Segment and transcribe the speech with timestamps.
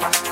[0.00, 0.29] Bye.